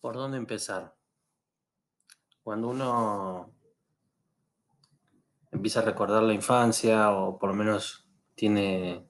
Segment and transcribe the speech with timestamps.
[0.00, 0.96] ¿Por dónde empezar?
[2.42, 3.52] Cuando uno
[5.50, 9.06] empieza a recordar la infancia o por lo menos tiene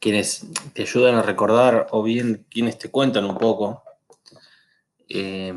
[0.00, 3.82] quienes te ayudan a recordar o bien quienes te cuentan un poco,
[5.06, 5.54] eh,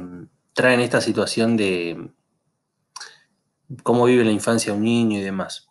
[0.51, 2.11] traen esta situación de
[3.81, 5.69] cómo vive la infancia un niño y demás.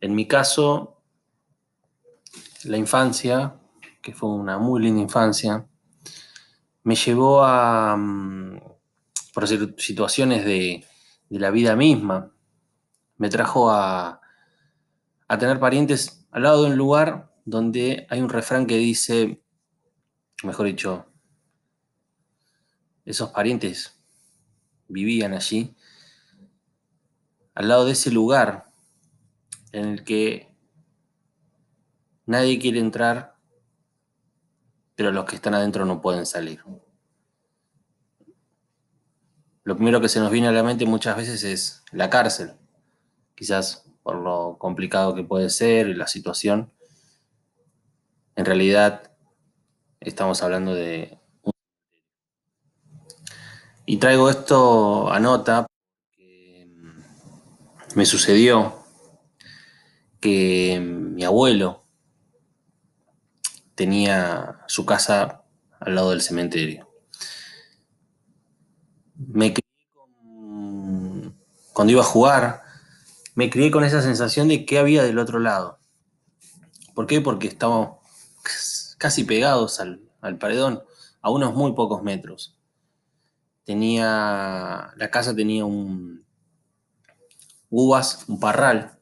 [0.00, 1.02] En mi caso,
[2.64, 3.60] la infancia,
[4.00, 5.66] que fue una muy linda infancia,
[6.86, 8.60] me llevó a, mm,
[9.34, 10.86] por situaciones de,
[11.28, 12.32] de la vida misma,
[13.16, 14.20] me trajo a,
[15.26, 19.42] a tener parientes al lado de un lugar donde hay un refrán que dice,
[20.44, 21.06] mejor dicho,
[23.04, 24.00] esos parientes
[24.86, 25.74] vivían allí,
[27.56, 28.66] al lado de ese lugar
[29.72, 30.54] en el que
[32.26, 33.35] nadie quiere entrar
[34.96, 36.64] pero los que están adentro no pueden salir.
[39.62, 42.52] Lo primero que se nos viene a la mente muchas veces es la cárcel,
[43.34, 46.72] quizás por lo complicado que puede ser y la situación.
[48.36, 49.12] En realidad
[50.00, 51.18] estamos hablando de...
[53.84, 56.68] Y traigo esto a nota porque
[57.94, 58.84] me sucedió
[60.20, 61.85] que mi abuelo,
[63.76, 65.44] tenía su casa
[65.78, 66.90] al lado del cementerio.
[69.14, 71.36] Me crié con,
[71.72, 72.62] cuando iba a jugar,
[73.34, 75.78] me crié con esa sensación de qué había del otro lado.
[76.94, 77.20] ¿Por qué?
[77.20, 77.98] Porque estábamos
[78.98, 80.82] casi pegados al, al paredón,
[81.20, 82.58] a unos muy pocos metros.
[83.64, 86.24] Tenía, la casa tenía un
[87.68, 88.98] uvas, un parral,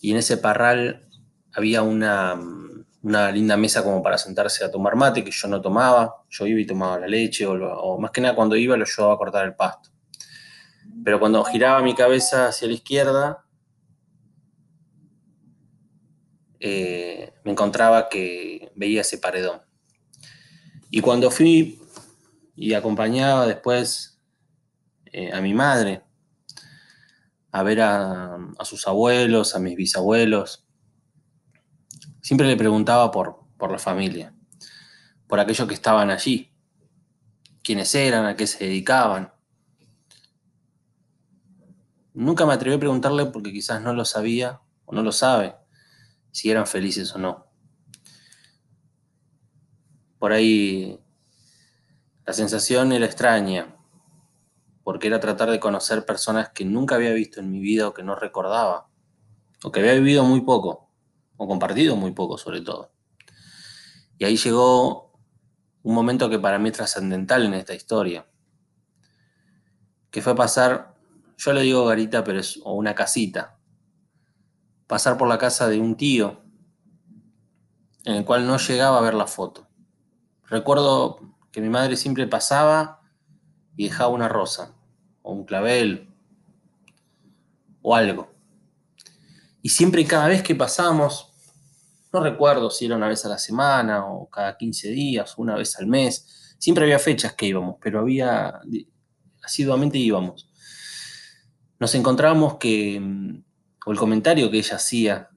[0.00, 1.08] y en ese parral
[1.52, 2.38] había una,
[3.02, 6.60] una linda mesa como para sentarse a tomar mate, que yo no tomaba, yo iba
[6.60, 9.54] y tomaba la leche, o, más que nada cuando iba lo llevaba a cortar el
[9.54, 9.90] pasto.
[11.04, 13.44] Pero cuando giraba mi cabeza hacia la izquierda,
[16.60, 19.62] eh, me encontraba que veía ese paredón.
[20.90, 21.80] Y cuando fui
[22.54, 24.20] y acompañaba después
[25.06, 26.02] eh, a mi madre
[27.50, 30.66] a ver a sus abuelos, a mis bisabuelos,
[32.22, 34.32] Siempre le preguntaba por, por la familia,
[35.26, 36.52] por aquellos que estaban allí,
[37.64, 39.32] quiénes eran, a qué se dedicaban.
[42.14, 45.56] Nunca me atreví a preguntarle porque quizás no lo sabía o no lo sabe,
[46.30, 47.48] si eran felices o no.
[50.20, 51.00] Por ahí
[52.24, 53.74] la sensación era extraña,
[54.84, 58.04] porque era tratar de conocer personas que nunca había visto en mi vida o que
[58.04, 58.86] no recordaba,
[59.64, 60.91] o que había vivido muy poco
[61.36, 62.92] o compartido muy poco sobre todo.
[64.18, 65.12] Y ahí llegó
[65.82, 68.26] un momento que para mí es trascendental en esta historia,
[70.10, 70.94] que fue pasar,
[71.36, 73.58] yo le digo garita, pero es o una casita,
[74.86, 76.42] pasar por la casa de un tío
[78.04, 79.68] en el cual no llegaba a ver la foto.
[80.46, 83.00] Recuerdo que mi madre siempre pasaba
[83.76, 84.74] y dejaba una rosa,
[85.22, 86.14] o un clavel,
[87.80, 88.31] o algo.
[89.62, 91.32] Y siempre y cada vez que pasamos,
[92.12, 95.78] no recuerdo si era una vez a la semana o cada 15 días, una vez
[95.78, 96.56] al mes.
[96.58, 98.60] Siempre había fechas que íbamos, pero había,
[99.42, 100.50] asiduamente íbamos.
[101.78, 103.44] Nos encontrábamos que, mm,
[103.86, 105.30] o el comentario que ella hacía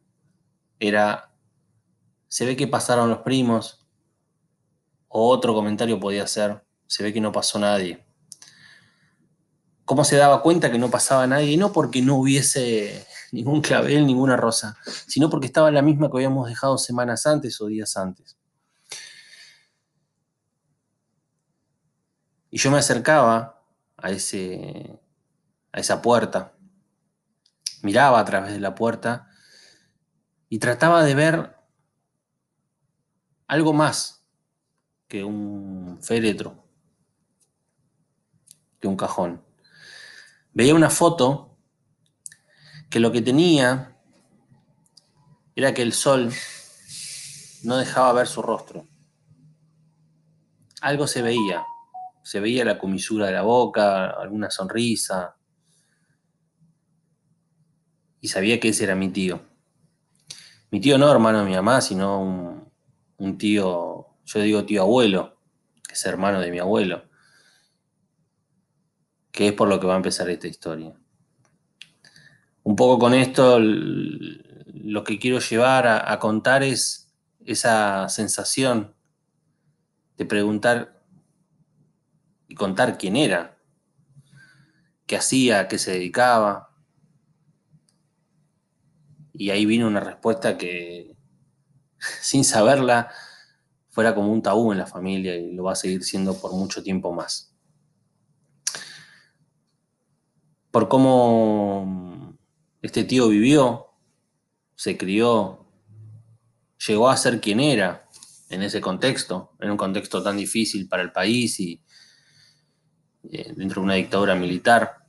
[0.80, 1.32] era,
[2.28, 3.88] se ve que pasaron los primos,
[5.08, 8.06] o otro comentario podía ser, se ve que no pasó nadie.
[9.86, 11.58] ¿Cómo se daba cuenta que no pasaba nadie?
[11.58, 16.48] No porque no hubiese ningún clavel, ninguna rosa, sino porque estaba la misma que habíamos
[16.48, 18.38] dejado semanas antes o días antes.
[22.50, 23.62] Y yo me acercaba
[23.98, 24.98] a, ese,
[25.74, 26.54] a esa puerta,
[27.84, 29.30] miraba a través de la puerta
[30.48, 31.56] y trataba de ver
[33.48, 34.26] algo más
[35.08, 36.66] que un féretro,
[38.80, 39.44] que un cajón.
[40.54, 41.55] Veía una foto
[42.96, 43.94] que lo que tenía
[45.54, 46.32] era que el sol
[47.64, 48.88] no dejaba ver su rostro.
[50.80, 51.66] Algo se veía,
[52.24, 55.36] se veía la comisura de la boca, alguna sonrisa,
[58.22, 59.42] y sabía que ese era mi tío.
[60.72, 62.72] Mi tío no hermano de mi mamá, sino un,
[63.18, 65.42] un tío, yo digo tío abuelo,
[65.86, 67.10] que es hermano de mi abuelo,
[69.34, 70.98] que es por lo que va a empezar esta historia
[72.66, 77.14] un poco con esto lo que quiero llevar a, contar es
[77.46, 78.96] esa sensación
[80.18, 81.00] de preguntar
[82.48, 83.60] y contar quién era,
[85.06, 86.72] qué hacía, qué se dedicaba.
[89.32, 91.16] Y ahí vino una respuesta que,
[92.22, 93.12] sin saberla,
[93.90, 96.82] fuera como un tabú en la familia y lo va a seguir siendo por mucho
[96.82, 97.56] tiempo más.
[100.72, 102.15] Por cómo
[102.86, 103.88] este tío vivió,
[104.76, 105.66] se crió,
[106.88, 108.08] llegó a ser quien era
[108.50, 111.82] en ese contexto, en un contexto tan difícil para el país y
[113.24, 115.08] eh, dentro de una dictadura militar.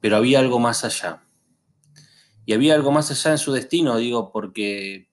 [0.00, 1.24] Pero había algo más allá.
[2.44, 5.08] Y había algo más allá en su destino, digo, porque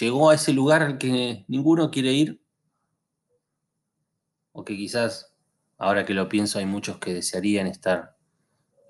[0.00, 2.42] llegó a ese lugar al que ninguno quiere ir,
[4.52, 5.34] o que quizás,
[5.78, 8.11] ahora que lo pienso, hay muchos que desearían estar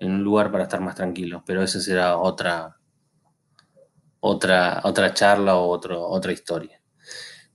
[0.05, 2.77] en un lugar para estar más tranquilos, pero esa será otra,
[4.19, 6.81] otra, otra charla o otra historia.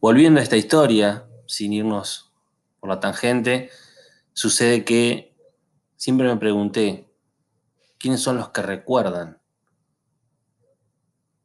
[0.01, 2.33] Volviendo a esta historia, sin irnos
[2.81, 3.71] por la tangente,
[4.33, 5.37] sucede que
[5.97, 7.13] siempre me pregunté,
[7.99, 9.41] ¿quiénes son los que recuerdan?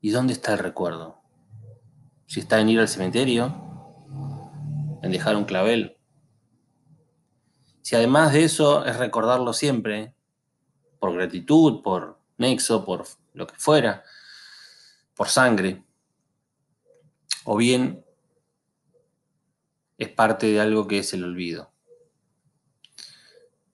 [0.01, 1.21] ¿Y dónde está el recuerdo?
[2.27, 3.53] Si está en ir al cementerio,
[5.01, 5.97] en dejar un clavel.
[7.81, 10.15] Si además de eso es recordarlo siempre,
[11.03, 14.05] por gratitud, por nexo, por lo que fuera,
[15.17, 15.83] por sangre,
[17.43, 18.05] o bien
[19.97, 21.73] es parte de algo que es el olvido.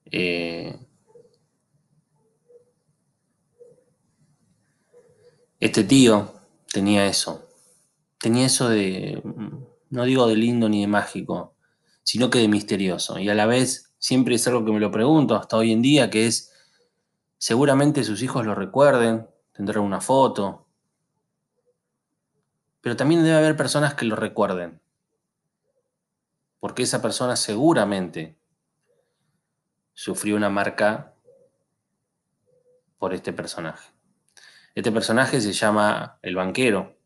[0.06, 0.76] Eh,
[5.60, 6.34] este tío
[6.74, 7.48] tenía eso,
[8.18, 9.22] tenía eso de,
[9.92, 11.54] no digo de lindo ni de mágico,
[12.02, 13.20] sino que de misterioso.
[13.20, 16.10] Y a la vez siempre es algo que me lo pregunto hasta hoy en día,
[16.10, 16.49] que es,
[17.39, 20.68] seguramente sus hijos lo recuerden, tendrán una foto,
[22.81, 24.81] pero también debe haber personas que lo recuerden.
[26.59, 28.38] Porque esa persona seguramente
[29.94, 31.13] sufrió una marca
[32.97, 33.89] por este personaje.
[34.75, 36.97] Este personaje se llama el banquero.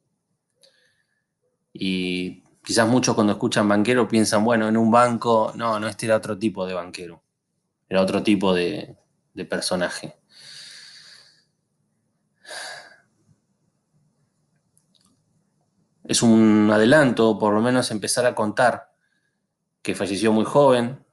[1.72, 6.18] Y quizás muchos cuando escuchan banquero piensan, bueno, en un banco, no, no, este era
[6.18, 7.24] otro tipo de banquero.
[7.88, 8.98] Era otro tipo de,
[9.34, 10.23] de personaje.
[16.04, 18.94] Es un adelanto, por lo menos empezar a contar
[19.82, 21.06] que falleció muy joven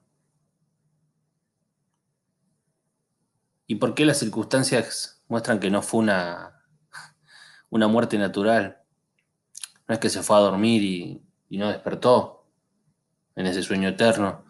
[3.67, 6.65] y por qué las circunstancias muestran que no fue una,
[7.71, 8.83] una muerte natural.
[9.87, 12.47] No es que se fue a dormir y, y no despertó
[13.37, 14.45] en ese sueño eterno,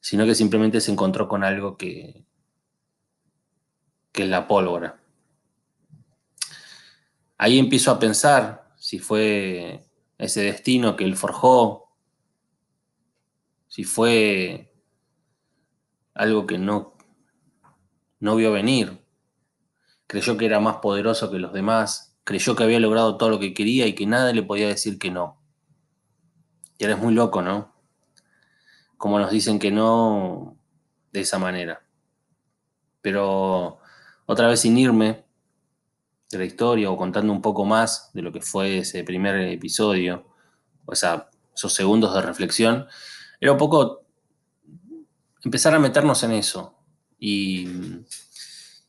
[0.00, 2.24] sino que simplemente se encontró con algo que,
[4.12, 4.98] que es la pólvora.
[7.38, 9.84] Ahí empiezo a pensar si fue
[10.16, 11.88] ese destino que él forjó,
[13.66, 14.72] si fue
[16.14, 16.96] algo que no,
[18.20, 19.04] no vio venir,
[20.06, 23.54] creyó que era más poderoso que los demás, creyó que había logrado todo lo que
[23.54, 25.42] quería y que nada le podía decir que no.
[26.78, 27.74] Y ahora es muy loco, ¿no?
[28.96, 30.56] Como nos dicen que no
[31.10, 31.84] de esa manera.
[33.00, 33.80] Pero
[34.26, 35.25] otra vez sin irme,
[36.30, 40.26] de la historia o contando un poco más de lo que fue ese primer episodio,
[40.84, 42.86] o esos segundos de reflexión,
[43.40, 44.02] era un poco
[45.44, 46.74] empezar a meternos en eso.
[47.18, 47.68] Y,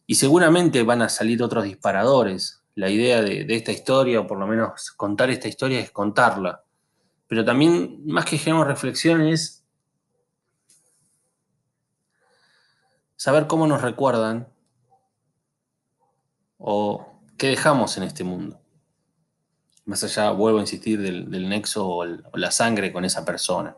[0.09, 2.63] seguramente van a salir otros disparadores.
[2.75, 6.63] La idea de, de, esta historia, o por lo menos contar esta historia, es contarla.
[7.27, 9.65] Pero también, más que generar reflexión, es
[13.15, 14.47] saber cómo nos recuerdan
[16.57, 18.59] o ¿Qué dejamos en este mundo?
[19.85, 23.77] Más allá, vuelvo a insistir, del, nexo o, la sangre con esa persona.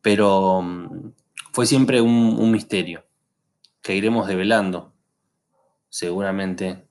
[0.00, 1.12] Pero mm,
[1.52, 3.04] fue siempre un misterio
[3.82, 4.94] que iremos develando
[5.90, 6.88] seguramente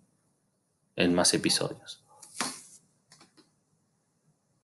[0.95, 2.02] en más episodios.